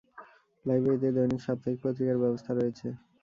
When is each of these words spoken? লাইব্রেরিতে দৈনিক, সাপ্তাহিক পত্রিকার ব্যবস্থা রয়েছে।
লাইব্রেরিতে 0.65 1.09
দৈনিক, 1.15 1.41
সাপ্তাহিক 1.43 1.79
পত্রিকার 1.83 2.21
ব্যবস্থা 2.23 2.51
রয়েছে। 2.53 2.87